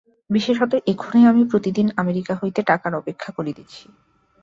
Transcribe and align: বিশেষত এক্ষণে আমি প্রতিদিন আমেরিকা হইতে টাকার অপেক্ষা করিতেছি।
বিশেষত 0.29 0.71
এক্ষণে 0.91 1.21
আমি 1.27 1.43
প্রতিদিন 1.51 1.87
আমেরিকা 1.97 2.33
হইতে 2.35 2.61
টাকার 2.63 2.93
অপেক্ষা 2.95 3.29
করিতেছি। 3.37 3.83